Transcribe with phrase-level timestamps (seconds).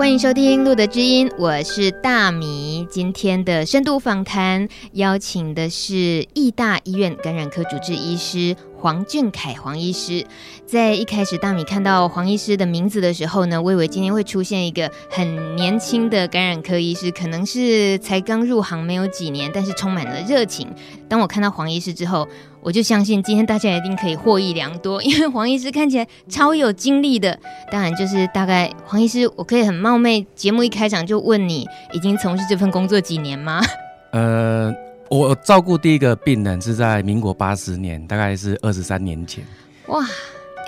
[0.00, 2.86] 欢迎收听《路德知音》，我是大米。
[2.88, 10.24] 今天的深度访谈邀请的是义大医院感染科主治医师黄俊凯黄医师。
[10.66, 20.66] 在一开始，大米看到黄医师的名字的时候呢，我以为今天会出现一个很年轻的感染科医师，可能是才刚入行没有几年，但是充满了热情。
[21.08, 22.26] 当我看到黄医师之后，
[22.62, 27.38] 我就相信今天大家一定可以获益良多， 因为黄医师看起来超有精力的。
[27.70, 33.60] 当然，就是大概黄医师，我可以很冒昧，节目一开场就问你，已经从事这份工作几年吗？
[34.12, 34.72] 呃，
[35.10, 39.44] 我照顾第一个病人是在民国八十年，大概是二十三年前。
[39.88, 40.06] 哇，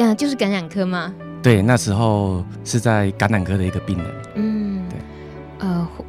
[0.00, 1.14] 呀，就是感染科吗？
[1.40, 4.06] 对，那时候是在感染科的一个病人。
[4.34, 4.51] 嗯。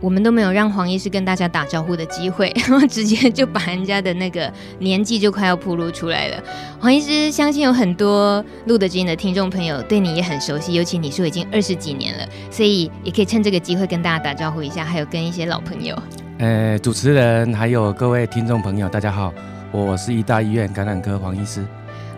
[0.03, 6.43] 呃，我们都没有让黄医师跟大家打招呼的机会，然 后直接就把人家的那个年纪就快要暴露出来了。
[6.79, 15.97] 黄医师，相信有很多露德知音的听众朋友对你也很熟悉，尤其你说已经二十几年了，所以也可以趁这个机会跟大家打招呼一下，还有跟一些老朋友。
[16.39, 19.33] 呃，主持人还有各位听众朋友，大家好，
[19.71, 21.65] 我是医大医院感染科黄医师。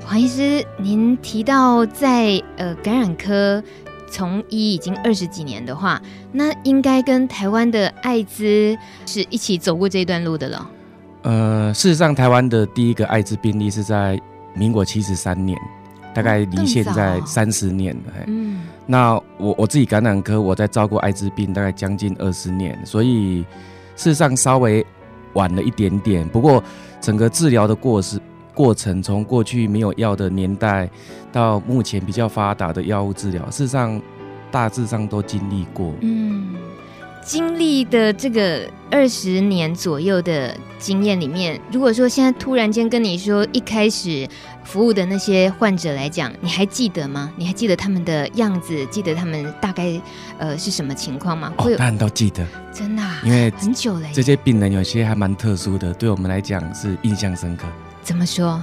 [0.04, 3.62] 黄医师，您提到在呃感染科。
[4.10, 10.70] 从医已经二十几年的话，那应该跟台湾的艾滋是一起走过这一段路的了。
[11.24, 14.20] 呃，事实上，台湾的第一个艾滋病例是在
[14.54, 15.58] 民国七十三年，
[16.14, 18.14] 大概离现在三十年了。
[18.28, 23.42] 嗯，那我我自己感染科，我在照顾艾滋病大概将近二十年，所以
[23.96, 24.86] 事实上稍微
[25.34, 26.28] 晚了一点点。
[26.30, 26.64] 不过，
[27.02, 28.20] 整个治疗的过程。
[28.56, 30.90] 过程从过去没有药的年代，
[31.32, 34.02] 到目前比较发达的药物治疗，事实上
[34.50, 35.94] 大致上都经历过。
[36.02, 36.56] 嗯，
[37.22, 44.28] 经历的这个二十年左右的经验里面，如果说现在突然间跟你说一开始
[44.64, 47.30] 服务的那些患者来讲，你还记得吗？
[47.36, 48.86] 你还记得他们的样子？
[48.86, 50.00] 记得他们大概
[50.38, 51.52] 呃是什么情况吗？
[51.58, 54.08] 哦，当然都记得，真的啊，因为很久了。
[54.14, 57.66] 这些病人有些还蛮特殊的，对我们来讲是印象深刻。
[58.06, 58.62] 怎么说？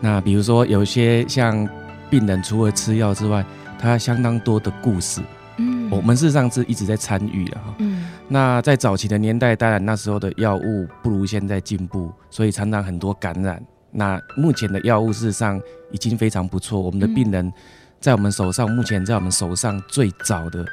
[0.00, 1.68] 那比如说，有些像
[2.08, 3.44] 病人，除了吃药之外，
[3.76, 5.20] 他相当多的故事。
[5.56, 7.74] 嗯，我们事实上是一直在参与的哈。
[7.78, 13.60] 嗯，那在早期的年代，当然那时候的药物不如现在进步，所以常常很多感染。
[13.90, 16.80] 那目前的药物事实上已经非常不错。
[16.80, 17.52] 我们的病人
[18.00, 20.64] 在我们手上，目前在我们手上最早的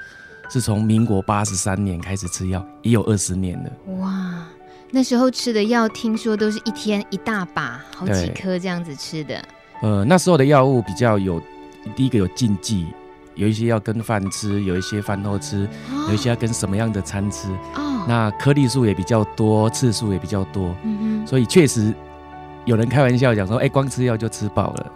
[0.48, 3.72] 是从民国八十三年开始吃药，也有二十年了。
[4.00, 4.46] 哇！
[4.94, 9.42] 那时候吃的药，听说都是一天一大把，好几颗这样子吃的。
[9.82, 11.42] 呃，那时候的药物比较有，
[11.96, 12.88] 第一个有禁忌，
[13.36, 17.48] 有一些要跟饭吃，有一些饭后吃，哦、有一些要跟什么样的餐吃。
[17.76, 18.06] 哦。
[18.06, 20.76] 那颗粒数也比较多，次数也比较多。
[21.26, 21.94] 所以确实
[22.66, 24.92] 有人开玩笑讲说，哎、欸，光吃药就吃饱了。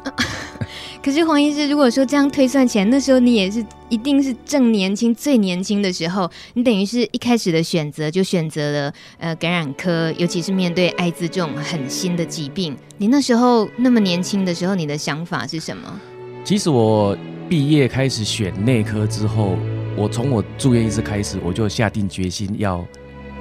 [1.05, 12.75] 啊可是黄医师，如果说这样推算起来，那时候你也是一定是正年轻、最年轻的时候，你等于是一开始的选择就选择了呃感染科，尤其是面对艾滋这种很新的疾病。
[12.97, 15.83] 你那时候那么年轻的时候，你的想法是什么？
[16.43, 17.15] 其实我
[17.47, 19.59] 毕业开始选内科之后，
[19.95, 22.83] 我从我住院医师开始，我就下定决心要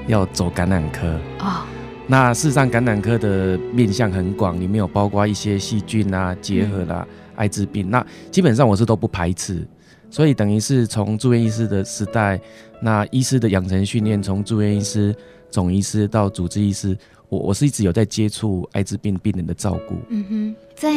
[0.06, 1.08] 要走感染科
[1.38, 1.64] 啊。
[1.64, 1.64] 哦、
[2.06, 7.06] 那事实上，感染科的面向很广，里面有包括一些细菌啊、结核啦。
[7.08, 9.66] 嗯艾滋病，那基本上我是都不排斥，
[10.10, 12.40] 所以等于是从住院医师的时代，
[12.80, 15.14] 那医师的养成训练，从住院医师、
[15.50, 16.96] 总医师到主治医师，
[17.28, 19.94] 我我是一直有在接触艾滋病病人的照顾。
[20.08, 20.90] 嗯哼，在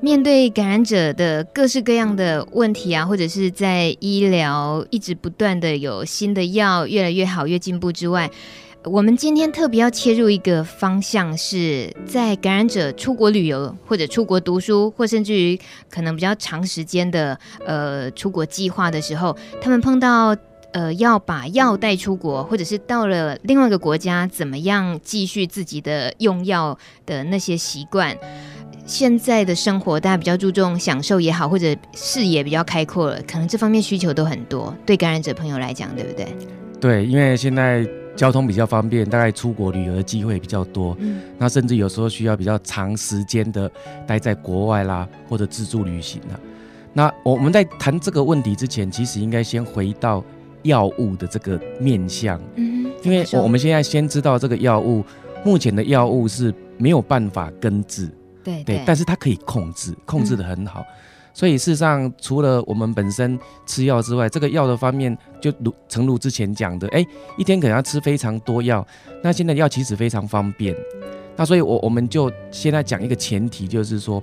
[0.00, 8.30] 面对感染者的各式各样的问题啊，或者是在医疗一直不断的有新的药越来越好、越进步之外。
[8.84, 15.58] 我们今天特别要切入一个方向，是在感染者出国旅游，或者出国读书，或甚至于
[15.88, 20.36] 可能比较长时间的呃出国计划的时候，他们碰到
[20.72, 28.14] 呃要把药带出国，或者是到了另外一个国家，怎么样继续自己的用药的那些习惯。
[28.84, 34.76] 现在的生活大家比较注重享受也好，或者视野比较开阔了，可能这方面需求都很多。
[34.84, 36.36] 对感染者朋友来讲，对不对？
[36.78, 37.88] 对，因为现在。
[38.16, 40.96] 交通比较方便，大概出国旅游的机会比较多。
[41.00, 43.70] 嗯，那甚至有时候需要比较长时间的
[44.06, 46.38] 待在国外啦，或者自助旅行啦。
[46.92, 50.22] 那我们在谈这个问题之前，其实应该先回到
[50.62, 52.40] 药物的这个面向。
[52.54, 55.04] 嗯，因为我们现在先知道这个药物，
[55.44, 58.08] 目前的药物是没有办法根治，
[58.44, 60.80] 对对，但是它可以控制，控制的很好。
[60.80, 60.86] 嗯、
[61.34, 67.04] 所以事实上，除了我们本身吃药之外，这个药的方面，就如诚如之前讲的，哎，
[67.36, 68.86] 一天可能要吃非常多药。
[69.20, 70.74] 那现在药其实非常方便。
[71.36, 74.22] 那所以我，我我们就现在讲一个前提，就是说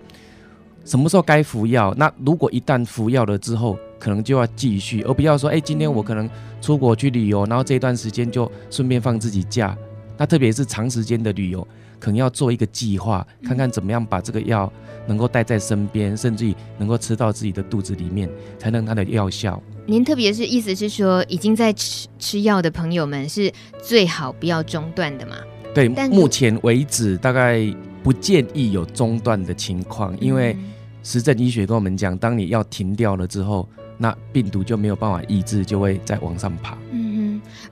[0.86, 1.94] 什么时候该服药。
[1.98, 6.30] 那如果一旦服药了之后，可能就要继续，而不要说，哎，今天我可能
[6.62, 9.78] 出国去旅游，然后这段时间就顺便放自己假。
[10.18, 11.68] 那特别是长时间的旅游，
[12.02, 14.72] 可能要做一个计划，看看怎么样把这个药
[15.08, 18.28] 能够带在身边，甚至于能够吃到自己的肚子里面，
[18.58, 19.62] 才能它的药效。
[19.86, 25.36] 您特别是意思是说，已经在吃吃药的朋友们是最好不要中断的嘛？
[25.74, 27.62] 对，目前为止大概
[28.04, 30.58] 不建议有中断的情况，因为
[31.04, 33.68] 实证医学跟我们讲，当你药停掉了之后，
[33.98, 36.78] 那病毒就没有办法抑制，就会再往上爬。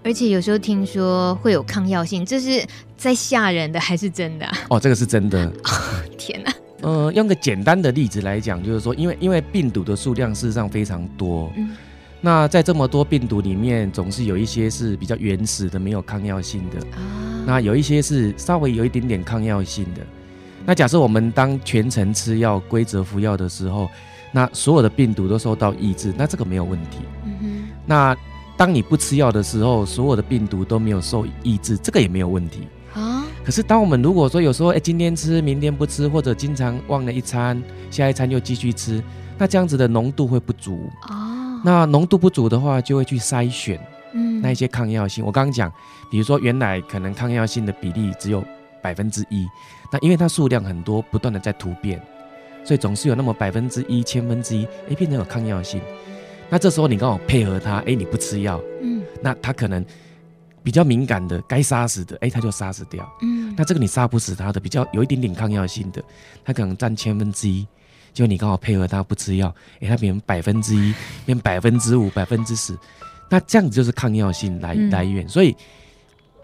[0.04, 4.57] 而且有时候听说会有抗药性，这是在吓人的还是真的啊？
[4.69, 5.45] 哦，这个是真的。
[5.45, 5.71] 哦，
[6.18, 6.54] 天哪！
[6.81, 11.71] 呃，用个简单的例子来讲，就是说，因为因为病毒的数量事实上非常多，嗯，
[12.21, 20.01] 那在这么多病毒里面，总是有一些是比较原始的，没有抗药性的，哦，那有一些是稍微有一点点抗药性的。
[20.65, 23.89] 那假设我们当全程吃药、规则服药的时候，
[24.31, 27.00] 那所有的病毒都受到抑制，那这个没有问题。
[27.25, 28.15] 嗯哼，那。
[28.59, 33.25] 当你不吃药的时候，所有的病毒都没有受抑制，这个也没有问题啊。
[33.41, 39.01] 可是当我们如果说有时候，哎，今天吃，明天不吃，或者经常忘了一餐，下一餐又继续吃，
[39.38, 41.61] 那这样子的浓度会不足哦。
[41.63, 43.79] 那浓度不足的话，就会去筛选，
[44.11, 45.25] 嗯，那一些抗药性。
[45.25, 45.71] 我刚刚讲，
[46.12, 48.44] 比如说原来可能抗药性的比例只有
[48.81, 49.47] 百分之一，
[49.89, 52.01] 那因为它数量很多，不断的在突变，
[52.65, 55.79] 所以总是有那么百分之一、千分之一，哎，变成有抗药性。
[56.50, 59.86] 那这时候你刚好配合他，哎，你不吃药，嗯，那他可能
[60.63, 66.04] 比较敏感的，该杀死的，哎，他就杀死掉，嗯，那这个你杀不死他的，比较有一点点抗药性的，
[66.44, 67.68] 他可能占千分之一，
[68.13, 70.94] 就你刚好配合他不吃药，哎，他变成百分之一，
[71.25, 72.75] 变百分之五，百分之十，
[73.30, 75.30] 那这样子就是抗药性来来源。
[75.30, 75.56] 所以，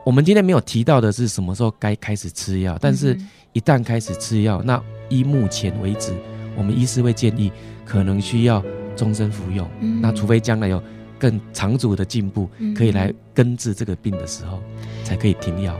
[0.06, 3.18] 我们今天没有提到的是什么时候该开始吃药，但是
[3.54, 4.80] 一旦开始吃药，那
[5.10, 6.13] 依目前为止，
[6.56, 7.52] 我们医师会建议
[7.84, 8.63] 可能需要。
[8.95, 10.81] 终身服用，嗯、那除非将来有
[11.19, 14.59] 更长足的进步，嗯、可以来根治这个病的时候，
[15.03, 15.77] 才可以停药。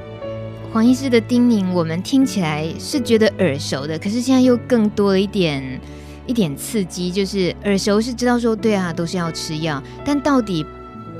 [0.71, 5.81] 黄医师的叮咛，我们听起来是觉得耳熟的，可是现在又更多了一点
[6.27, 10.65] 一点刺激，就是耳熟是知道说，对啊，都是要吃药，但到底。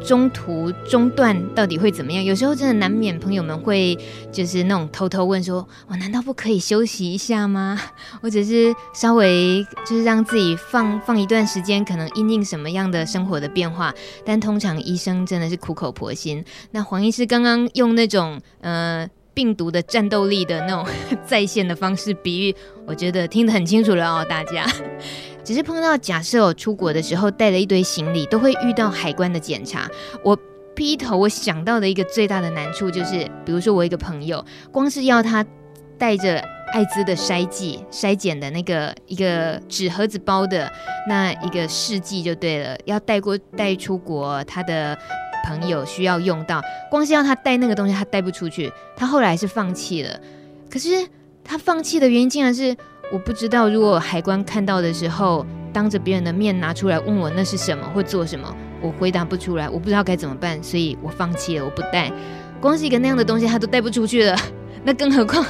[0.06, 2.24] 中途中断到底会怎么样？
[2.24, 3.98] 有时候真的难免朋友们会
[4.32, 7.80] 就是那种偷偷问说：“我难道不可以休息一下吗？
[8.22, 13.94] 或者是稍微就是让自己放放一段时间，可能因应什么样的生活的变化？”
[14.24, 16.46] 但通常医生真的是苦口婆心。
[16.72, 20.86] 那黄医师刚刚用那种呃病毒的战斗力的那种
[21.26, 22.56] 在线的方式比喻，
[22.86, 24.66] 我觉得听得很清楚了哦，大家。
[25.46, 29.88] 只是碰到假设我出国的时候带了一堆行李，都会遇到海关的检查。
[30.24, 30.36] 我
[30.76, 35.46] 劈头我想到的一个最大的难处就是，比如说我一个朋友，光是要他
[36.00, 36.44] 带着
[36.74, 40.70] 艾滋的筛剂筛检的那个一个纸盒子包的
[41.08, 44.98] 那一个试剂就对了，要带过带出国，他的
[45.46, 46.60] 朋友需要用到，
[46.90, 48.74] 光是要他带那个东西，他带不出去。
[48.98, 50.20] 他后来是放弃了，
[50.70, 51.08] 可是
[51.44, 52.76] 他放弃的原因竟然是。
[53.12, 62.12] 我不知道，如果海关看到的时候，当着别人的面拿出来问我那是什么或做什么，我回答不出来，我不知道该怎么办，所以我放弃了，我不带。
[62.60, 64.36] 光是一个那样的东西，他都带不出去了，
[64.84, 65.46] 那更何况，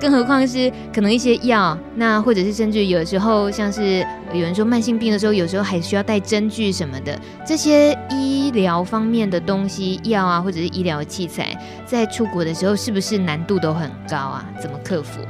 [0.00, 14.48] 更何况是可能一些药，那或者是甚至有时候像是有人说慢性病的时候，有时候还需要带针具什么的，这些医疗方面的东西，药啊或者是医疗器材，在出国的时候是不是难度都很高啊？
[14.58, 15.20] 怎么克服？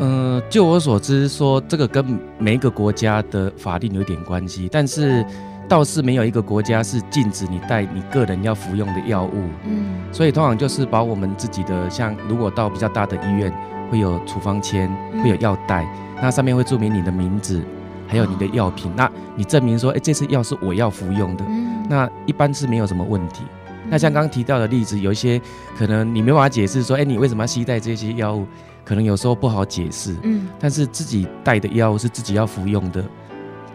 [0.00, 5.24] 嗯，就我所知，说这个跟每一个国家的法令有点关系，但是
[5.68, 9.44] 倒是没有一个国家是禁止你带你个人要服用的药物。
[9.66, 13.52] 嗯，所以通常就是把我们自己的，像如果到比较大的医院，
[13.90, 14.90] 会有处方签，
[15.22, 15.86] 会有药袋，
[16.20, 17.62] 那上面会注明你的名字，
[18.08, 18.90] 还有你的药品。
[18.96, 21.44] 那你证明说，哎，这次药是我要服用的，
[21.90, 23.44] 那一般是没有什么问题。
[23.90, 25.40] 那像刚刚提到的例子，有一些
[25.76, 28.46] 可能你没办法解释说，哎，你为什么要携带这些药物？
[28.82, 33.04] 可能有时候不好解释，嗯，但是自己带的药物是自己要服用的，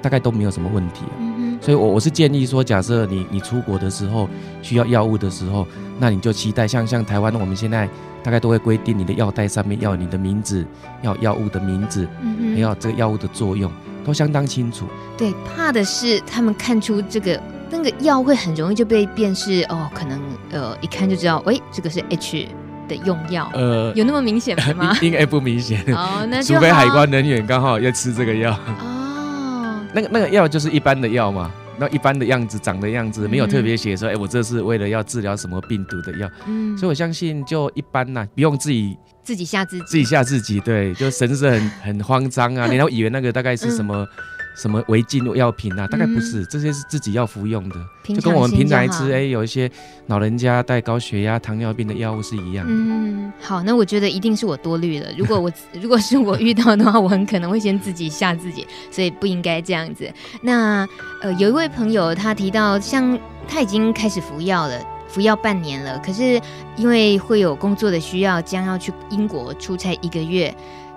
[0.02, 1.16] 大概都没有什么问题啊。
[1.20, 4.28] 嗯哼，所以我我是建议说，假设你你出国的时候
[4.62, 5.66] 需要药物的时候，
[6.00, 7.88] 那你就期待，像像台湾我们现在
[8.24, 10.66] 大概都会规定你的药袋上面要你的名字，
[11.02, 13.72] 要药物的名字，嗯哼，还有这个药物的作用
[14.04, 14.86] 都相当清楚。
[15.16, 22.48] 对，怕的是他们看出这个那个药会很容易就被辨识哦，可能呃一看就知道，喂，这个是 H。
[22.88, 23.50] 的用药？
[23.56, 24.96] 呃，有那么明显吗？
[25.02, 25.84] 应该不明显。
[25.92, 28.52] 哦，那除非海关人员刚好要吃这个药。
[28.80, 31.52] 哦，那个那个药就是一般的药嘛。
[31.80, 36.30] 那一般的样子，长的样子，没有特别写说，哎、嗯欸，我这是为了要治疗什么病毒的药。
[36.46, 43.96] 嗯，所以我相信就一般呐，不用自己自己吓自己，自己吓自己，对，就神是很 很慌张啊， 然后以为那个大概是什么。
[43.96, 44.08] 嗯
[44.56, 45.86] 什么违禁药品啊？
[45.88, 49.70] 大概不是，嗯、这些是自己要服用的，就跟我们平常吃，哎，有一些
[50.08, 52.72] 老人家带高血压、糖尿病的药物是一样的。
[52.74, 55.08] 嗯，好，那我觉得一定是我多虑了。
[55.18, 60.10] 如果我 如果是我遇到的话，我很可能会先自己吓自己，所以不应该这样子。
[60.42, 60.88] 那
[61.22, 66.40] 呃，有一位朋友他提到，像他已经开始服药了，服药半年了，可是
[66.78, 70.56] 因为会有工作的需要，将要去英国出差一个月。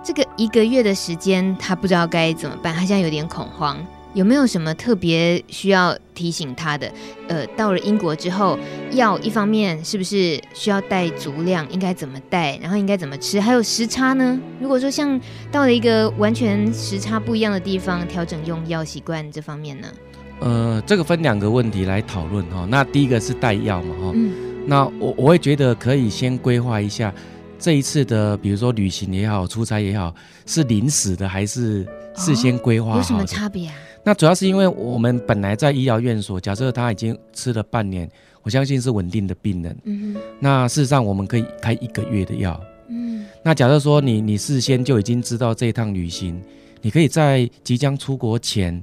[0.08, 3.76] 这个一个月的时间，他不知道该怎么办，他现在有点恐慌。
[4.14, 6.90] 有没有什么特别需要提醒他的？
[7.28, 8.58] 呃，到了英国之后，
[8.92, 11.70] 药一方面是不是需要带足量？
[11.70, 12.56] 应该怎么带？
[12.62, 13.38] 然后应该怎么吃？
[13.38, 14.40] 还有时差呢？
[14.58, 15.20] 如果说像
[15.52, 19.88] 到了一个完全时差不一样的地方，调整用药习惯这方面呢？
[20.40, 22.66] 呃，这个分两个问题来讨论哈。
[22.70, 24.12] 那第一个是带药嘛哈。
[24.14, 24.32] 嗯。
[24.64, 27.12] 那我我会觉得可以先规划一下。
[27.58, 30.14] 这一次的，比如说旅行也好，出差也好，
[30.46, 31.84] 是临时的还是
[32.14, 32.96] 事先规划？
[32.96, 33.74] 有什么差别啊？
[34.04, 38.08] 那主要是因为我们本来在医疗院所，假设他已经吃了半年，
[38.42, 39.76] 我相信是稳定的病人。
[39.84, 40.20] 嗯哼。
[40.38, 42.58] 那事实上我们可以开一个月的药。
[42.88, 43.26] 嗯。
[43.42, 46.40] 那假设说你你事先就已经知道这一趟旅行，
[46.80, 48.80] 你可以在即将出国前，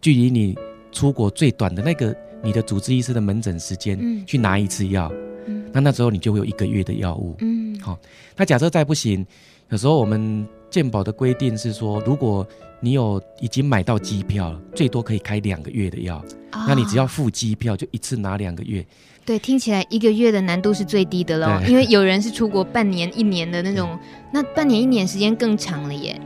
[0.00, 0.56] 距离你
[0.90, 5.12] 出国最短的那个你的主治医师的门诊时间，去拿一次药。
[5.48, 5.64] 嗯。
[5.72, 7.34] 那那时候你就会有一个月的药物。
[7.40, 7.78] 嗯。
[7.80, 7.98] 好，
[8.36, 9.26] 那假设再不行，
[9.70, 12.46] 有时候我们健保的规定是说，如果
[12.80, 18.84] 你有已经买到机票了，最多可以开两个月的药，哦、那你只要付机票就一次拿两个月。
[19.24, 23.98] 对，听起来一个月的难度是最低的喽，因为有人是出国半年、一年的那种，
[24.32, 26.18] 那半年、一年时间更长了耶。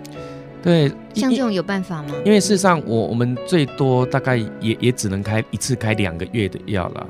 [0.63, 2.15] 对，像这种有办法吗？
[2.25, 7.09] 因为事实上，我我们最多大概也也只能开一次开两个月的药了，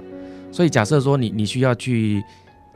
[0.53, 2.23] 所以假设说你你需要去。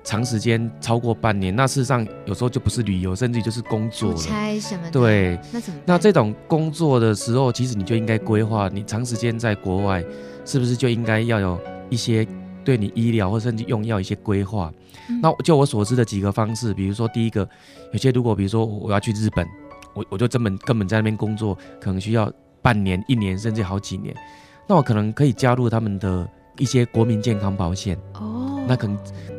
[0.08, 4.16] 长时间超过半年，那事实上有时候就不是旅游，甚至就是工作了。
[4.16, 4.90] 出差什么的。
[4.92, 5.80] 对，那怎么？
[5.84, 10.04] 那这种工作的时候，其实你就应该规划，你长时间在国外，
[10.44, 12.24] 是不是就应该要有一些
[12.64, 14.72] 对你医疗或甚至用药一些规划？
[15.10, 17.40] 嗯、那就我所知的几个方式，比如说第一个，
[17.92, 19.44] 有些如果比如说我要去日本，
[19.92, 24.14] 我我就根本根本在那边工作，可能需要半年、一年甚至好几年，
[24.68, 26.28] 那我可能可以加入他们的
[26.58, 27.98] 一些国民健康保险。
[28.14, 28.98] 哦，那可能。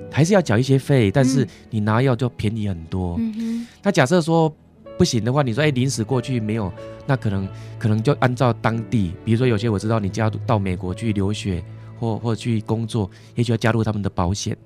[0.09, 3.17] 还是要缴一些费，但是你拿药就便宜很多。
[3.19, 3.67] 嗯哼。
[3.83, 4.51] 那假设说
[4.97, 6.71] 不行的话，你说哎，临时过去没有，
[7.05, 7.47] 那可能
[7.77, 11.63] 可能就按照当地，比如说有些我知道你加入到美国去留学
[11.99, 14.57] 或或去工作，也许要加入他们的保险。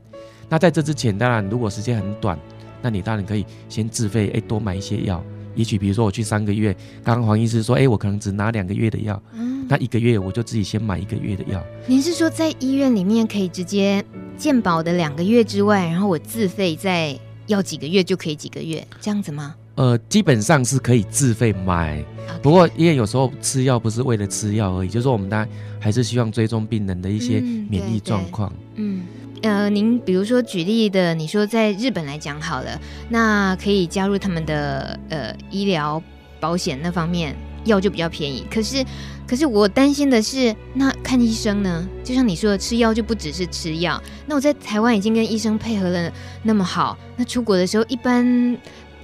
[0.47, 2.39] 那在这之前，当然如果时间很短，
[2.81, 5.21] 那你当然可以先自费，哎，多买一些药。
[5.55, 11.63] 也许比如说我去三个月，刚刚黄医师说，哎，我可能只拿两个月的药，嗯，那一个月我就自己先买一个月的药。
[11.87, 14.03] 您是说在医院里面可以直接
[14.37, 17.17] 健保的两个月之外，然后我自费再
[17.47, 19.55] 要几个月就可以几个月这样子吗？
[19.75, 22.03] 呃，基本上是可以自费买.
[22.41, 28.51] 不过因为有时候吃药不是为了吃药而已，就是说我们当然还是希望追踪病人的一些免疫状况。
[28.75, 29.03] 嗯。
[29.41, 32.79] 呃，您比如说举例的，你说在日本来讲好了，
[33.09, 36.01] 那可以加入他们的呃医疗
[36.39, 38.45] 保险那方面，药就比较便宜。
[38.51, 38.85] 可是，
[39.27, 41.87] 可是我担心的是，那看医生呢？
[42.03, 43.99] 就像你说的，吃药就不只是吃药。
[44.27, 46.11] 那我在台湾已经跟医生配合了
[46.43, 48.55] 那么好，那出国的时候，一般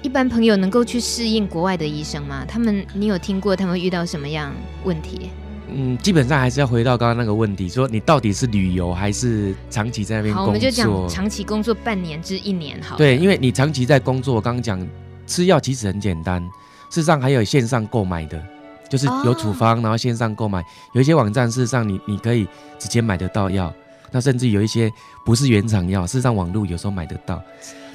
[0.03, 2.45] 一般朋友能够去适应国外的医生吗？
[2.47, 4.53] 他们，你有听过他们遇到什么样
[4.83, 5.31] 问题？
[5.69, 10.45] 嗯，基本上还是要回到刚刚那个问题，说你到底是旅游还是长期在那边工作？
[10.45, 12.95] 好，我们就讲长期工作半年至一年好。
[12.95, 14.87] 对，因为你长期在工作，我刚刚讲
[15.25, 16.41] 吃药其实很简单，
[16.89, 18.41] 事实上还有线上购买的，
[18.89, 22.47] 就是有处方，然后线上购买，有一些网站事实上你你可以
[22.79, 23.73] 直接买得到药，
[24.11, 24.89] 那甚至有一些
[25.25, 27.41] 不是原厂药，事实上网络有时候买得到。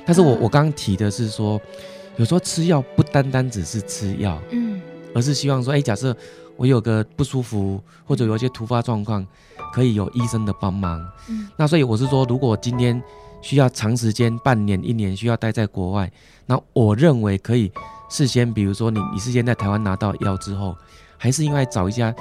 [0.05, 1.59] 但是我我刚刚提的是说，
[2.17, 4.79] 有时候吃药不单单只是吃药，嗯，
[5.15, 6.15] 而是希望说，哎，假设。
[6.57, 9.27] 我有个不舒服，或者有一些突发状况，
[9.73, 11.01] 可以有医生的帮忙。
[11.29, 13.03] 嗯，那所以我是说，如果今天
[13.41, 16.11] 需要长时间，半年、一年需要待在国外，
[16.47, 17.73] 那我认为可以
[18.09, 20.77] 事先，比如说你你事先在台湾拿到药之后，
[21.17, 22.15] 还是应该找一家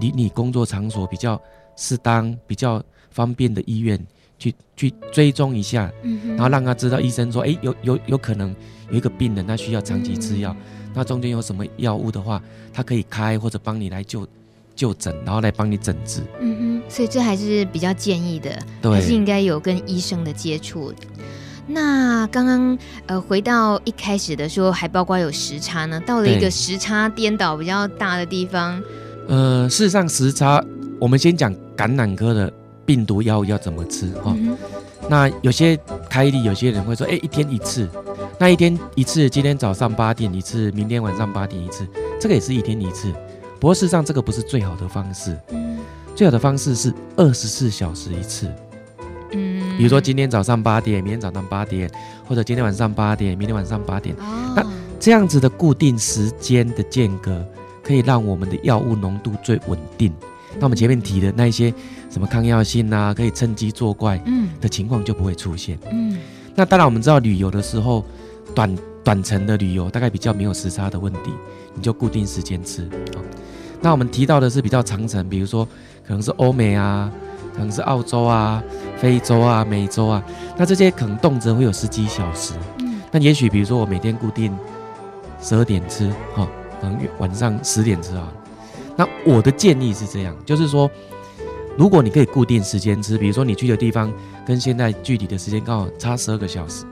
[0.00, 1.40] 离你工作场所比较
[1.76, 3.98] 适当、比较方便的医院
[4.38, 8.54] 去 去追踪一下，嗯，然后让他知道医生说，哎，有有有可能
[8.90, 10.54] 有一个病人他需要长期吃药。
[10.58, 14.26] 嗯那中间有什么药物的话，他可以开或者帮你来就
[14.74, 16.20] 就诊，然后来帮你诊治。
[16.40, 20.92] 嗯哼，所以这还是比较建议的，对还是应该有跟医生的接触。
[21.66, 28.82] 那刚刚呃回到一开始的时候，还包括有时差呢，到了一个时差颠倒比较大的地方。
[29.28, 30.62] 呃，事实上时差，
[30.98, 32.52] 我们先讲感染科的
[32.84, 34.34] 病毒药物要怎么吃哈。
[34.36, 34.58] 嗯、
[35.08, 35.78] 那有些
[36.10, 37.88] 开立，有些人会说，哎，一天一次，
[38.42, 41.86] 那一天一次，今天早上八点一次，明天晚上八点一次，
[42.20, 43.12] 这个也是一天一次。
[43.60, 45.38] 不过事实上，这个不是最好的方式。
[45.50, 45.78] 嗯，
[46.16, 48.50] 最好的方式是二十四小时一次。
[49.30, 51.88] 嗯，比如说今天早上八点，明天早上八点，
[52.26, 54.12] 或者今天晚上八点，明天晚上八点。
[54.16, 54.66] 哦，那
[54.98, 57.46] 这样子的固定时间的间隔，
[57.80, 60.12] 可以让我们的药物浓度最稳定。
[60.58, 61.72] 那我们前面提的那一些
[62.10, 65.78] 什么抗药性啊，可以趁机作怪，嗯，的情况就不会出现。
[65.92, 66.18] 嗯，
[66.56, 68.04] 那当然我们知道旅游的时候，
[68.54, 71.32] 短短程的旅游大概比较没有时差的问题，
[71.74, 72.82] 你就固定时间吃
[73.16, 73.18] 啊。
[73.80, 75.64] 那我们提到的是比较长程，比如说
[76.06, 77.10] 可能是欧美啊。
[77.54, 78.64] 可能是澳洲啊、
[78.96, 80.24] 非洲啊、美洲啊，
[80.56, 82.54] 那这些可能动辄会有十几小时。
[82.78, 84.56] 嗯，那也许比如说我每天固定
[85.38, 86.48] 十二点吃，哈，
[86.80, 88.32] 可能晚上十点吃啊。
[88.96, 90.90] 那我的建议是这样，就是说，
[91.76, 94.10] 如果你可以固定时间吃，比如说你去的地方
[94.46, 96.86] 跟现在具体的时间刚好差十二个小时，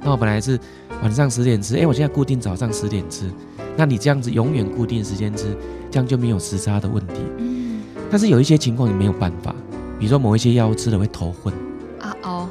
[0.00, 0.56] 那我本来是
[1.02, 3.30] 晚上十点吃，哎，我现在固定早上十点吃，
[3.76, 5.56] 那你这样子永远固定时间吃，
[5.90, 7.14] 这样就没有时差的问题。
[7.38, 9.54] 嗯，但是有一些情况你没有办法。
[9.98, 11.52] 比如说某一些药物吃了会头昏
[12.00, 12.48] 啊哦，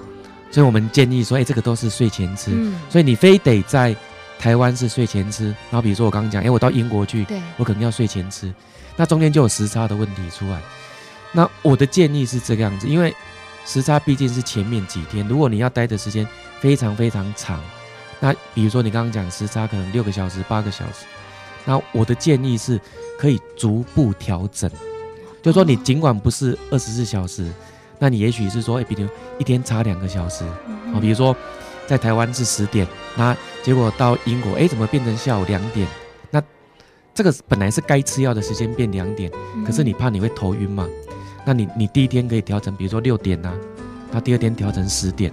[0.51, 2.51] 所以我们建议说，哎，这个都是睡前吃。
[2.54, 3.96] 嗯，所以你非得在
[4.38, 8.54] 台湾是睡前吃，然后比如说我刚刚讲，哎，我到英国去，对，我可能要睡前吃，
[8.98, 10.62] 那中间就有时差的问题出来。
[11.32, 13.13] 那我的建议是这个样子，因为
[13.66, 16.27] 时差毕竟是前面几天，如果你要待的时间
[16.60, 17.62] 非常非常长，
[18.20, 21.06] 那比如说你刚刚讲时差可能六个小时、八个小时，
[21.66, 22.80] 那我的建议是
[23.20, 24.70] 可以逐步调整。
[25.44, 27.52] 就说你尽管不是二十四小时，
[28.00, 29.08] 那你也许是说，哎，比如
[29.38, 30.44] 一天差两个小时，
[30.94, 31.36] 啊，比如说
[31.86, 35.88] 在台湾是十点，那结果到英国，哎，怎么变成下午两点？
[36.32, 36.42] 那
[37.14, 39.32] 这个本来是该吃药的时间变两点，
[39.65, 40.88] 可是你怕你会头晕嘛？
[41.46, 43.54] 那你你第一天可以调整，比如说六点呐，
[44.12, 45.32] 那第二天调成十点，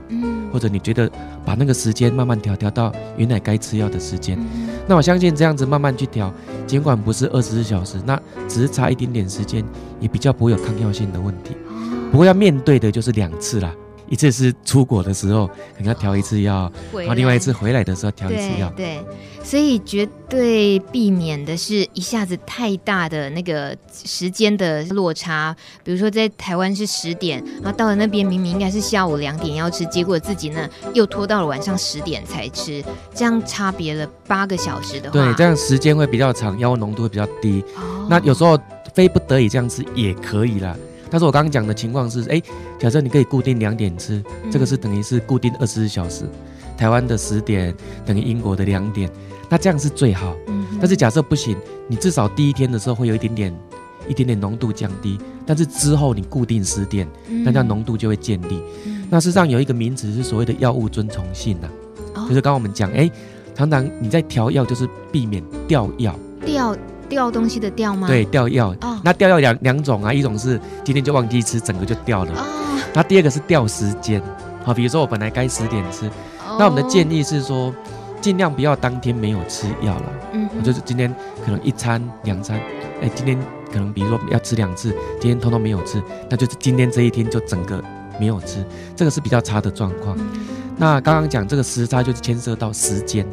[0.54, 1.10] 或者你觉得
[1.44, 4.38] 把那个时间慢慢调调到原来该吃药的时间，
[4.86, 6.32] 那我相信这样子慢慢去调。
[6.64, 9.64] 尽管不是二十四小时，那只是差一点点时间，
[9.98, 11.56] 也比较不会有抗药性的问题。
[12.12, 13.74] 不过要面对的就是两次啦。
[14.08, 18.70] 一次是出国的时候，可能要调一次药，然后另外一次回来的时候调一次药。
[18.76, 19.00] 对，
[19.42, 25.56] 所以绝对避免的是一下子太大的那个时间的落差。
[25.82, 37.64] 比如说在台湾是十点，然后到了那边明明应该是下午两点要吃，结果自己呢又拖到了晚上十点才吃，这样差别了八个小时的话，对，这样时间会比较长，药物浓度会比较低。
[37.76, 38.58] 哦，那有时候
[38.92, 40.76] 非不得已这样吃也可以啦。
[41.10, 42.44] 但是我刚刚讲的情况是，哎、欸，
[42.78, 46.24] 假设你可以固定两点吃，嗯、这个是等于是固定二十四小时，
[46.76, 49.08] 台湾的十点等于英国的两点，
[49.48, 50.34] 那这样是最好。
[50.48, 51.56] 嗯、但是假设不行，
[51.88, 53.54] 你至少第一天的时候会有一点点、
[54.08, 58.60] 一点点浓度降低，但是之后你固定十点，那这样浓度就会建立。
[58.86, 61.68] 嗯、那事实上有一个名词是所谓的药物遵从性呐、
[62.14, 63.12] 啊，哦、就是刚刚我们讲，哎、欸，
[63.54, 66.18] 常常你在调药就是避免掉药。
[66.44, 66.76] 掉。
[67.04, 68.08] 掉东西的掉吗？
[68.08, 68.74] 对，掉药。
[68.80, 72.32] 哦，那掉药两两种啊，一种是今天就忘记吃，整个就掉了。
[72.32, 74.22] 哦，那第二个是掉时间。
[74.64, 76.06] 好，比如说我本来该十点吃，
[76.38, 77.74] 哦，那我们的建议是说，
[78.20, 80.12] 尽量不要当天没有吃药了。
[80.32, 81.14] 嗯哼，就是今天
[81.44, 82.58] 可能一餐两餐，
[83.02, 83.38] 哎，今天
[83.70, 84.88] 可能比如说要吃两次，
[85.20, 87.82] 今天通通没有吃，那就是今天这一天就整个
[88.18, 88.64] 没有吃，
[88.96, 90.16] 这个是比较差的状况。
[90.18, 90.40] 嗯，
[90.78, 93.26] 那刚刚讲这个时差就是牵涉到时间，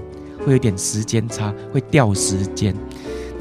[0.46, 2.76] 会有点时间差，会掉时间。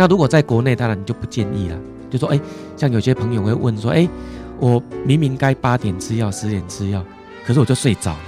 [0.00, 1.78] 那如果在国内，当然你就不建议了。
[2.10, 2.42] 就说，哎、欸，
[2.74, 4.10] 像有些朋友会问说，哎、欸，
[4.58, 7.04] 我明明该八点吃药，十点吃药，
[7.44, 8.18] 可是我就睡着了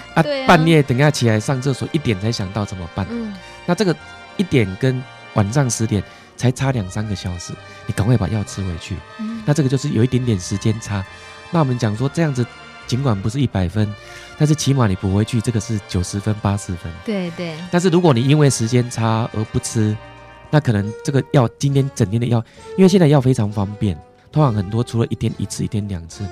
[0.16, 3.06] 啊，啊半夜等下起来上厕所，一点才想到怎么办？
[3.10, 3.34] 嗯，
[3.66, 3.94] 那这个
[4.38, 4.98] 一点跟
[5.34, 6.02] 晚上十点
[6.38, 7.52] 才差两三个小时，
[7.86, 8.96] 你赶快把药吃回去。
[9.20, 11.04] 嗯，那这个就是有一点点时间差。
[11.50, 12.46] 那我们讲说这样子，
[12.86, 13.86] 尽管不是一百分，
[14.38, 16.90] 但是起码你补回去，这个是九十分、八十分。
[17.04, 17.54] 对对。
[17.70, 19.94] 但是如果你因为时间差而不吃，
[20.54, 22.38] 那可能这个药今天整天的药，
[22.76, 23.98] 因为现在药非常方便，
[24.30, 26.24] 通常很多除了一天一次、一天两次，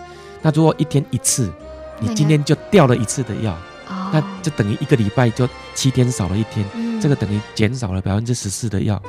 [0.43, 1.53] 那如果一天一次，
[1.99, 3.59] 你今天就掉了一次的药，
[4.13, 9.03] 那就等于一个礼拜就七天少了一天，嗯、这个等于减少了百分之十四的药，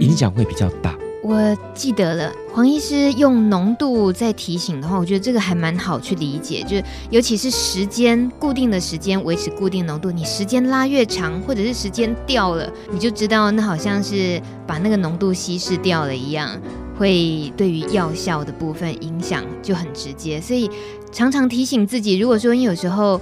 [0.00, 0.92] 影响会比较大。
[1.28, 16.48] 我记得了，黄医师用浓度在提醒的话，我觉得这个还蛮好去理解，就是尤其是时间固定的时间维持固定浓度，你时间拉越长，或者是时间掉了，你就知道那好像是把那个浓度稀释掉了一样，
[16.96, 20.70] 会对于药效的部分影响就很直接，所以
[21.10, 23.20] 常常提醒自己，如果说你有时候。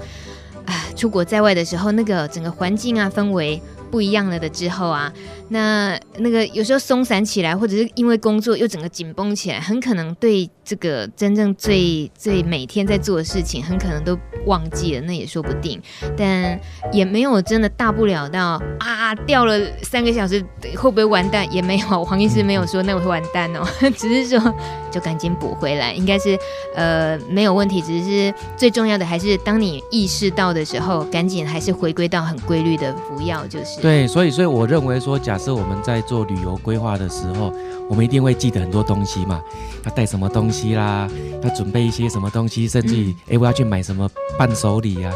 [0.66, 3.60] 啊出国在外的时候，那个整个环境啊氛围
[3.94, 5.12] 不一样了的之后啊。
[5.50, 15.80] 那那个有时候松散起来，或者是因为工作又整个紧绷起来，很可能对这个真正最最每天在做的事情，很可能都忘记了，那也说不定。
[16.16, 16.58] 但
[16.90, 20.44] 也没有真的大不了到啊掉了三个小时
[20.76, 21.46] 会不会完蛋？
[21.52, 23.62] 也没有，黄医师没有说那会完蛋哦，
[23.96, 24.54] 只是说
[24.90, 26.36] 就赶紧补回来，应该是
[26.74, 27.80] 呃没有问题。
[27.82, 33.83] 只是最重要的还是当你意识到的时候，赶紧还是回归到很规律的服药就是。
[33.84, 35.36] 对，所以所以我认为说假。
[35.36, 37.52] 设我们在做旅游规划的时候，
[37.86, 39.42] 我们一定会记得很多东西嘛，
[39.84, 41.06] 要带什么东西啦，
[41.42, 45.12] 要准备一些什么东西，甚至于，哎、欸，我要去买什么伴手礼啊。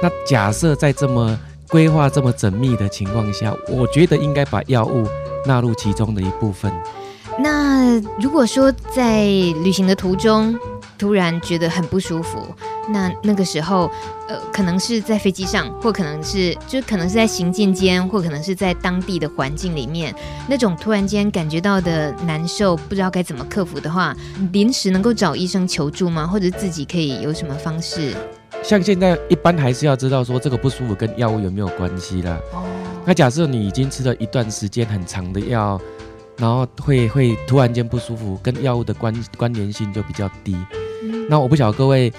[0.00, 1.36] 那假设在这么
[1.68, 5.04] 规划这么缜密的情况下，我觉得应该把药物
[5.44, 6.72] 纳入其中的一部分。
[7.38, 10.54] 那如果说在旅行的途中，
[10.98, 12.38] 突然觉得很不舒服，
[12.90, 13.90] 那那个时候，
[14.28, 20.14] 呃，可能是在飞机上，或可能是就可能是在行进间，或可能是在当地的环境里面，
[20.48, 24.14] 那种突然间感觉到的难受，不知道该怎么克服的话，
[24.52, 26.24] 临时能够找医生求助吗？
[26.24, 28.14] 或者自己可以有什么方式？
[28.62, 32.38] 像现在一般还是要知道说这个不舒服跟药物有没有关系啦。
[32.52, 32.62] 哦。
[33.04, 35.80] 那假设你已经吃了一段时间很长的药，
[36.38, 40.56] 然后会会突然间不舒服，跟药物的关关联性就比较低。
[41.28, 42.12] 那我不晓得各位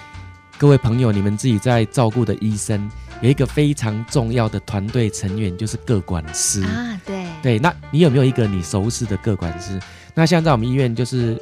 [0.57, 2.89] 各位朋友，你们自己在照顾的医生
[3.21, 6.99] 有一个非常重要的团队成员，就是各管师啊。
[7.05, 9.79] 对对，那你有没有一个你熟悉的各管师？
[10.13, 11.37] 那像在我们医院，就是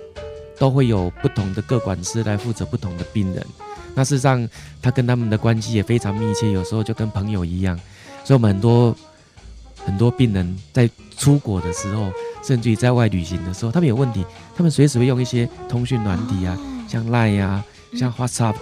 [0.57, 3.45] 都会有不同的各管师来负责不同的病人。
[3.93, 4.47] 那事实上，
[4.81, 7.77] 他跟他们的关系也非常密切，有时候就跟朋友一样。
[8.23, 8.95] 所以，我们很多
[9.85, 12.11] 很多病人在出国的时候，
[12.43, 14.25] 甚至于在外旅行的时候，他们有问题，
[14.55, 16.57] 他们随时会用一些通讯软体啊。
[16.59, 18.59] 哦像 Line 呀、啊，像 WhatsApp、嗯、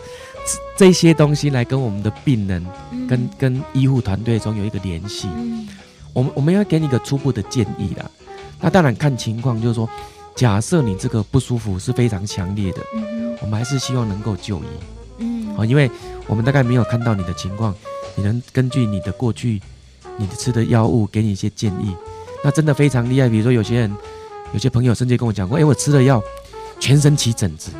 [0.77, 5.27] 这些东西来跟我们的病人、嗯、跟跟医护团队中有一个联系。
[5.35, 5.67] 嗯、
[6.13, 8.05] 我们我们要给你一个初步的建议啦。
[8.61, 9.89] 那当然看情况，就是说，
[10.35, 14.67] 假设你这个不舒服是非常强烈的，嗯、我们还是希望能够就医。
[15.17, 15.89] 嗯，好，因为
[16.27, 17.73] 我们大概没有看到你的情况，
[18.13, 19.59] 你能根据你的过去，
[20.17, 21.95] 你的吃的药物给你一些建议。
[22.43, 23.95] 那真的非常厉害，比如说有些人，
[24.53, 26.21] 有些朋友甚至跟我讲过，哎，我吃了药，
[26.79, 27.71] 全身起疹子。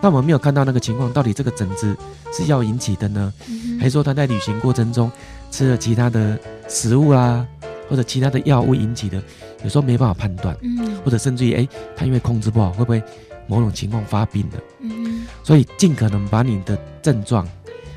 [0.00, 1.96] 那我们没有看到那个情况，到底这个疹子
[2.32, 5.10] 是药引起的呢，嗯、还是说他在旅行过程中
[5.50, 7.46] 吃了其他的食物啊，
[7.88, 9.22] 或者其他的药物引起的？
[9.62, 13.02] 有时候没办法判断，嗯，或者甚至于哎，他因为控制不好，会不会
[13.46, 14.60] 某种情况发病了？
[14.80, 17.48] 嗯，所以尽可能把你的症状，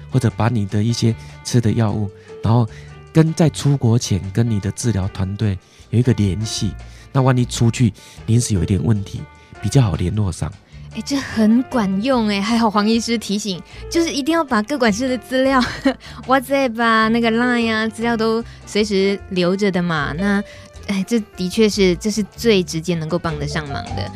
[0.09, 2.09] 或者把你的一些吃的药物，
[2.41, 2.65] 然后
[3.11, 5.57] 跟在出国前跟你的治疗团队
[5.89, 6.71] 有一个联系，
[7.11, 7.93] 那万一出去
[8.25, 9.21] 临时有一点问题，
[9.61, 10.51] 比较好联络上。
[10.95, 15.61] 哎，这很管用哎，还好黄医师提醒，就是一定要把各管事的资料，
[16.25, 20.13] WhatsApp 啊，那个 Line 啊，资料都随时留着的嘛。
[20.17, 20.43] 那，
[20.87, 24.11] 哎，这的确是，这是最直接能够帮得上忙的。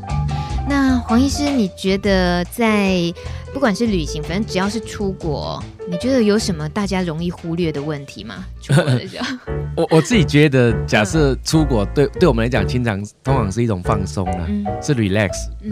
[1.02, 3.14] 那黄医师，你觉得在
[3.54, 8.46] 不管是旅行，反正只要是出国，你觉得有什么大家容易忽略的问题吗？
[8.62, 9.26] 出国的时候，
[9.76, 15.30] 我我自己觉得，假设出国对对我们来讲，经常通常是一种放松啊，嗯、是 relax，
[15.64, 15.72] 嗯。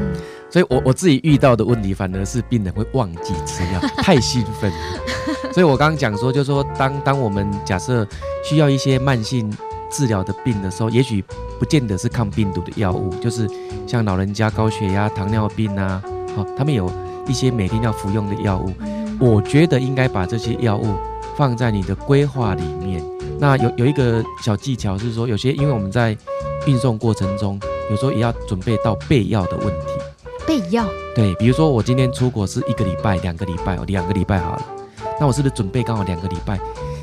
[0.51, 4.71] 所以我，我我自己遇到的问题，反而是病人会忘记吃药，太兴奋。
[5.53, 8.07] 所以我刚刚讲说，就是说当，当当我们假设
[8.43, 9.47] 需要一些慢性
[9.91, 11.23] 治疗的病的时候，也许
[11.59, 13.49] 不见得是抗病毒的药物，就是
[13.87, 16.01] 像老人家高血压、糖尿病啊，
[16.35, 16.91] 好，他们有
[17.27, 18.71] 一些每天要服用的药物。
[19.19, 20.95] 我觉得应该把这些药物
[21.35, 23.03] 放在你的规划里面。
[23.37, 26.15] 那有有一个小技巧是说，有些因为我们在
[26.65, 29.87] 运送过程中，有时候也要准备到备药的问题。
[30.47, 34.65] 备药对，比如说我今天出国是一个礼拜、两个礼拜哦，两个礼拜好了，
[35.19, 36.57] 那我是不是准备刚好两个礼拜？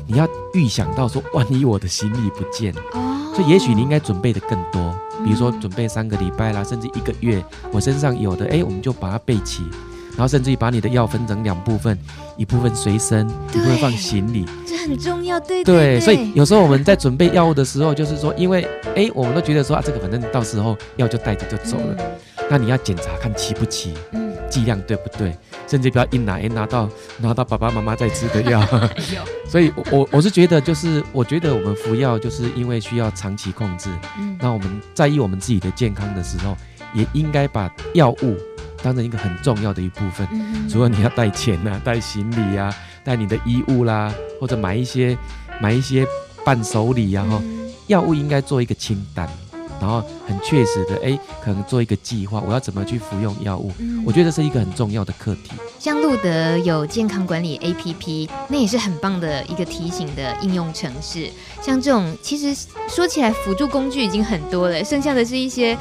[0.07, 9.63] 你要预想到说，万一我的行李不见，哦，所以也许你应该准备的更多，比如说准备三个礼拜啦，甚至一个月，我身上有的，哎，我们就把它备齐，
[10.11, 11.97] 然后甚至于把你的药分成两部分，
[12.37, 15.99] 一部分随身，一部分放行李，这很重要，对对，对，对。
[15.99, 21.95] 所以有时候我们在准备药物的时候，就是说，因为哎，我们都觉得说啊，这个反正到时候药就带着就走了。
[21.97, 22.05] 嗯。
[22.49, 25.35] 那你要检查看齐不齐，嗯，剂量对不对？
[25.67, 28.65] 甚至不要一拿一拿到拿到爸爸妈妈在吃的药。
[29.47, 33.89] 所以我，我我是觉得，就是我觉得我们服药，就是因为需要长期控制。
[34.17, 36.55] 嗯，那我们在意我们自己的健康的时候，
[36.93, 38.37] 也应该把药物
[38.81, 40.27] 当成一个很重要的一部分。
[40.31, 45.17] 嗯，除了你要带钱呐、啊，带行李啊，带你的衣物啦，或者买一些
[45.61, 46.05] 买一些
[46.45, 47.41] 伴手礼啊，哈，
[47.87, 49.27] 药物应该做一个清单。
[49.79, 53.71] 然后很确实的，哎，可能做一个计划，我要怎么去服用药物？
[53.79, 55.51] 嗯，我觉得这是一个很重要的课题。
[55.79, 61.29] 像路德有健康管理 APP，那也是很棒的一个提醒的应用程式。
[61.61, 65.77] 像这种，其实说起来辅助工具已经很多了，剩下的是一些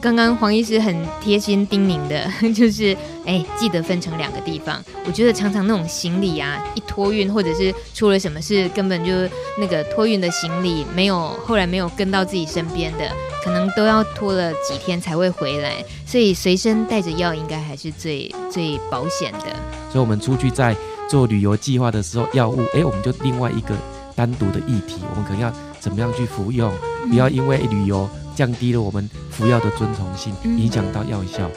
[0.00, 4.82] 刚刚黄医师很贴心叮咛的， 就是哎，记得分成两个地方。
[5.04, 9.12] 我觉得常常那种行李啊，一托运或者是出了什么事，根本就
[9.58, 13.10] 那个托运的行李没有，后来没有跟到自己身边的。
[13.42, 19.46] 可能都要拖了几天才会回来，所以随身带着药应该还是最最保险的。
[19.90, 20.76] 所以，我们出去在
[21.08, 23.74] 做旅游计划的时候，药物，哎，我们就另外一个
[24.14, 26.72] 单独的议题，我们可能要怎么样去服用，
[27.08, 31.50] 不要因为旅游降低了我们服药的遵从性，影响到药效。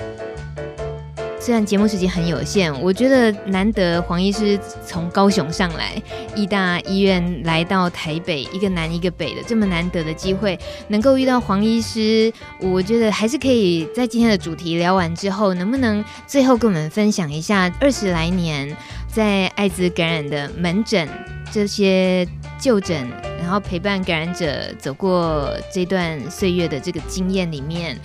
[1.44, 6.02] 虽然节目时间很有限，我觉得难得黄医师从高雄上来，
[6.38, 18.74] 医大医院来到台北，一个南一个北的这么难得的机会，能够遇到黄医师，我觉得还是可以在今天的主题聊完之后，能不能最后跟我们分享一下二十来年
[19.12, 21.10] 在艾滋感染的门诊
[21.52, 22.26] 这些
[22.58, 23.06] 就诊，
[23.42, 28.00] 然后陪伴感染者走过这段岁月的这个经验里面，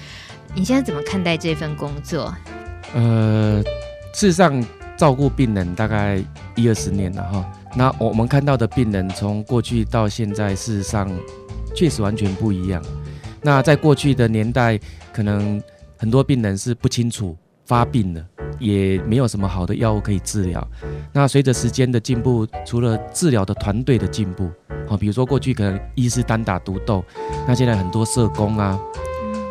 [0.57, 2.35] 你现在怎么看待这份工作？
[2.94, 3.62] 呃，
[4.12, 4.64] 事实上，
[4.96, 6.22] 照顾病人大概
[6.57, 7.53] 一二十年了哈。
[7.77, 11.09] 那我们看到的病人，从过去到现在，事实上
[11.74, 12.83] 确实完全不一样。
[13.42, 14.81] 那在过去的年代，
[15.12, 15.62] 可能
[15.96, 18.24] 很多病人是不清楚发病了，
[18.59, 20.66] 也没有什么好的药物可以治疗。
[21.12, 24.51] 那随着时间的进步，除了治疗的团队的进步，
[24.88, 27.05] 好，比如说过去可能医师单打独斗，
[27.46, 28.81] 那现在很多社工啊，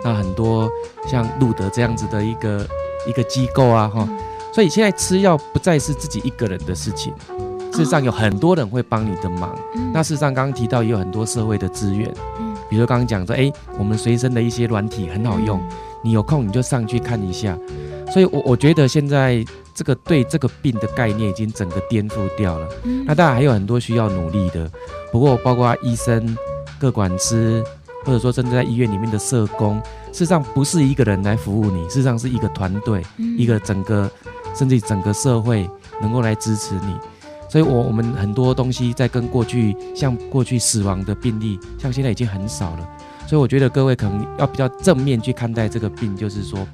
[0.03, 0.69] 那很多
[1.07, 2.67] 像路德这样子的一个。
[3.07, 4.07] 一个机构啊，哈，
[4.53, 7.13] 所以现在吃药不再是自己一个人的事情，
[7.71, 9.57] 事实上有很多人会帮你的忙。
[9.93, 12.11] 那事实上刚刚提到也有很多社会的资源，
[12.69, 15.59] 比如说刚刚讲说，哎，我们随身的一些软体很好用，
[16.03, 17.57] 你有空你就上去看一下。
[18.11, 19.43] 所以我我觉得现在
[19.73, 22.67] 这个对这个病的概念已经整个颠覆掉了。
[23.05, 24.69] 那当然还有很多需要努力的，
[25.11, 26.37] 不过包括医生、
[26.79, 27.61] 各管师，
[28.07, 29.75] 或者说甚至在医院里面的社工。
[30.13, 33.03] 事实上不是一个人来服务你，事实上是一个团队，
[33.37, 34.09] 一个整个，
[34.55, 35.69] 甚至整个社会
[36.01, 36.95] 能够来支持你。
[37.49, 42.89] 所以，我我们很多东西在跟过去，像过去死亡的病例，像现在已经很少了。
[43.27, 46.65] 所以，我觉得各位可能要比较正面去看待这个病，就是说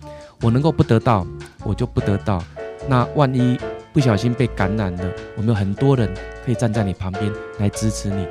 [0.41, 1.25] 我能够不得到，
[1.63, 2.41] 我就不得到。
[2.87, 3.57] 那万一
[3.91, 5.03] 不小心被感染了，
[5.35, 6.09] 我们有很多人
[6.45, 8.25] 可以站在你旁边来支持你。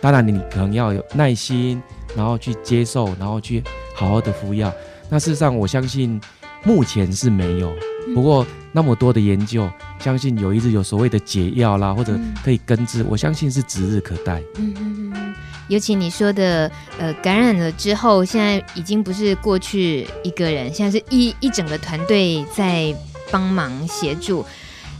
[0.00, 1.82] 当然，你可能要有耐心，
[2.16, 3.62] 然后去接受，然后去。
[3.96, 4.74] 好好的服药，
[5.08, 6.20] 那事实上我相信
[6.64, 7.72] 目前是没有，
[8.12, 14.42] 不过那么多的研究，相信有一日有所谓的解药啦，或者可以根治，我相信是指日可待。
[14.56, 15.34] 嗯嗯嗯，
[15.68, 22.92] 尤其你说的，呃，感染了之后，现在已经不是过去一个人，现在是一一整个团队在
[23.30, 24.44] 帮忙协助，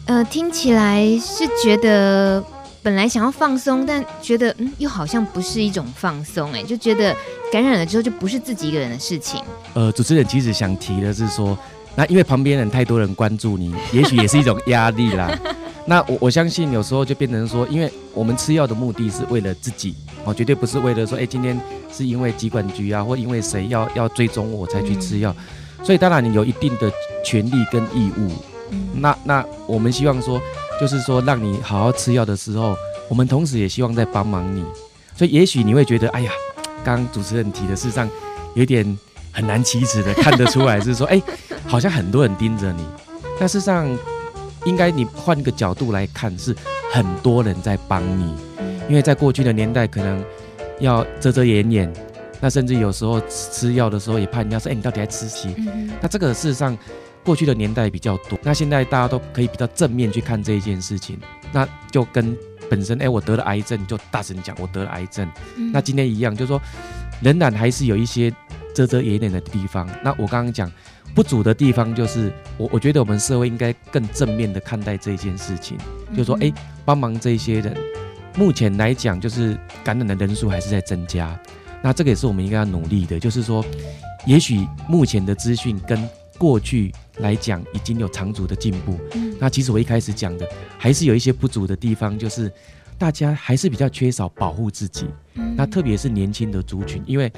[0.06, 2.40] 呃，听起来是觉得。
[2.84, 7.16] 本来想要放松，但觉得嗯，又好像不是一种放松，哎，就觉得
[7.50, 9.40] 感染了之后就不是自己一个人的事情。
[9.72, 11.58] 呃，主持人其实想提的是说，
[11.96, 15.34] 那因为旁边人太多人关注你， 也许也是一种压力啦。
[15.88, 19.94] 那我我相信有时候就变成说，因为我们吃药的目的是为了自己，
[20.26, 21.58] 哦，绝对不是为了说，哎，今天
[21.90, 25.34] 是因为疾管局啊，或因为谁要要追踪我才去吃药，
[25.78, 26.92] 嗯、所以当然你有一定的
[27.24, 28.30] 权利跟义务。
[28.72, 30.38] 嗯、那那我们希望说。
[30.80, 32.76] 就是说，让你好好吃药的时候，
[33.08, 34.64] 我们同时也希望在帮忙你。
[35.16, 36.32] 所以，也许你会觉得，哎呀，
[36.84, 38.10] 刚刚主持人提的，事实上
[38.54, 38.98] 有点
[39.30, 41.22] 很难启齿的，看得出来是说， 哎，
[41.66, 42.84] 好像很多人盯着你。
[43.38, 43.86] 但事实上，
[44.64, 46.54] 应该你换个角度来看，是
[46.92, 48.34] 很多人在帮你。
[48.88, 50.24] 因为在过去的年代，可能
[50.80, 51.92] 要遮遮掩掩，
[52.40, 55.54] 那甚至有时候吃药的时候，也怕人家说，哎，你到底在吃西？
[56.00, 56.76] 那这个事实上。
[57.24, 61.18] 过去的年代比较多，那现在大家都可以比较正面去看这一件事情，
[61.52, 62.36] 那就跟
[62.70, 66.60] 本身哎，我得了癌症就大声讲我得了癌症，嗯、那今天一样，就是说
[67.22, 68.32] 仍然还是有一些
[68.74, 69.88] 遮遮掩掩的地方。
[70.02, 70.70] 那我刚刚讲
[71.14, 75.78] 不足的地方，就是我我觉得我们社会应该更正面的看待这件事情，
[76.10, 76.52] 就是说哎，
[76.84, 77.76] 帮忙这些人，
[78.36, 81.38] 目前来讲就是感染的人数还是在增加，
[81.82, 83.64] 那这个也是我们应该要努力的，就是说
[84.26, 90.48] 也许目前的资讯跟过去来讲已经有长足的进步，嗯，那其实我一开始讲的
[90.78, 92.50] 还是有一些不足的地方，就是
[92.98, 97.32] 大家还是比较缺少保护自己，嗯，那特别是年轻的族群，因为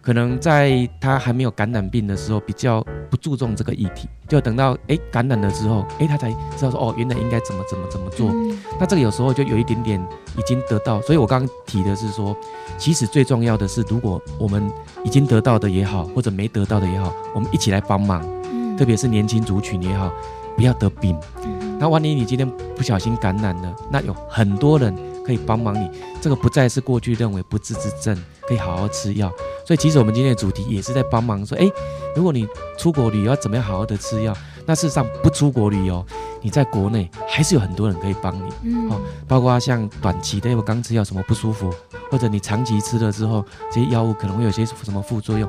[0.00, 8.30] 可能在他还没有感染病的时候，比较不注重这个议题，就等到哎感染了之后，哎他才知道说哦，原来应该怎么怎么怎么做。
[8.30, 10.00] 嗯、那这个有时候就有一点点
[10.36, 12.36] 已经得到，所以我刚刚提的是说，
[12.78, 14.70] 其实最重要的是，如果我们
[15.04, 18.41] 已经得到的也好，或者没得到的也好，我们一起来帮忙，嗯、
[18.82, 20.12] 特别是年轻族群也好，
[20.56, 21.16] 不要得病。
[21.44, 24.92] 嗯、那万一你今天不小心感染了，那有很多人
[25.24, 25.88] 可以帮忙你，
[26.20, 29.32] 这个不再是过去认为不治之症，可以好好吃药。
[29.64, 31.70] 所以其实我们今天的主题也是在帮忙说，诶，
[32.16, 32.44] 如果你
[32.76, 34.36] 出国旅游要怎么样好好的吃药？
[34.66, 36.04] 那事实上不出国旅游，
[36.40, 41.72] 你在国内还是有很多人可以帮你，嗯，哦，包括像短期的，我刚吃药什么不舒服，
[42.10, 45.48] 或者你长期吃了之后，这些药物可能会有些什么副作用。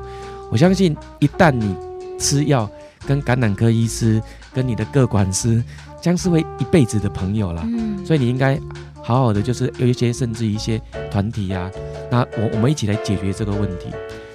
[0.52, 1.74] 我相信一旦你
[2.16, 2.70] 吃药，
[3.06, 5.62] 跟感染科医师跟你的各管师
[6.00, 8.58] 将是会一辈子的朋友了，嗯，所以你应该
[9.02, 11.70] 好好的，就是有一些甚至一些团体呀，啊。
[12.10, 13.86] 那我我们一起来解决这个问题。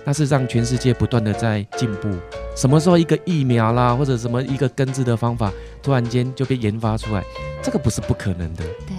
[0.06, 2.10] 那是让全世界不断的在进步。
[2.56, 5.52] 什么时候一个疫苗啦，或者什么一个根治的方法，
[5.84, 7.24] 突然间就被研发出来，
[7.62, 8.64] 这个不是不可能的。
[8.88, 8.96] 对。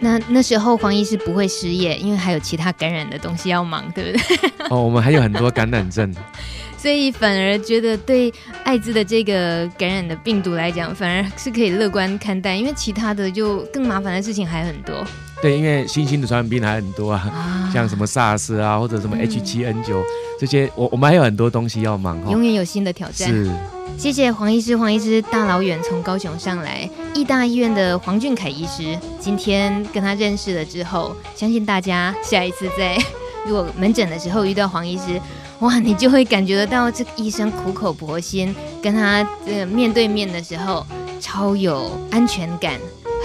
[0.00, 4.50] 那那时候黄医师不会失业，因为还有其他感染的东西要忙，对不对？
[4.70, 6.12] 哦，我们还有很多感染症。
[6.80, 8.32] 所以反而觉得对
[8.64, 14.94] 艾滋的这个感染的病毒来讲，反而是可以乐观看待，因为其他的就更麻烦的事情还很多。
[15.42, 20.04] 对，因为新兴的传染病还很多啊，啊像什么 SARS 啊，或者什么 H7N9、嗯、
[20.38, 22.18] 这些，我我们还有很多东西要忙。
[22.30, 23.28] 永远有新的挑战。
[23.28, 23.50] 是，
[23.98, 32.98] 谢谢黄医师，黄医师大老远从高雄上来，义大医院的黄俊凯医师，今天跟他认识了之后，相信大家下一次在
[33.46, 35.20] 如果门诊的时候遇到黄医师，
[35.60, 40.86] 哇，你就会感觉得到这个医生苦口婆心，跟他这个面对面的时候
[41.20, 42.78] 超有安全感，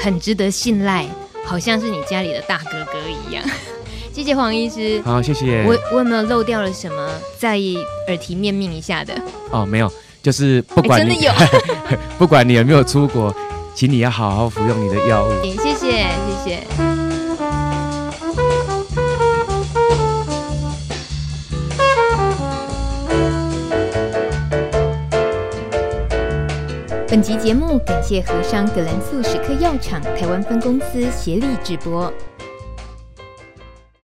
[0.04, 1.06] 很值得信赖。
[1.48, 3.44] 好像是你家里的大哥哥一样，
[4.12, 5.00] 谢谢黄医师。
[5.06, 5.64] 好，谢谢。
[5.64, 7.08] 我我有没有漏掉了什么？
[7.38, 9.14] 在意耳提面命一下的？
[9.52, 9.92] 哦，没有，
[10.24, 13.32] 就是不管你、欸、真的有， 不管你有没有出国，
[13.76, 15.30] 请你要好好服用你的药物。
[15.44, 16.08] 谢谢，
[16.44, 17.05] 谢谢。
[27.16, 32.12] 本集节目感谢和商葛兰素史克药厂台湾分公司协力直播。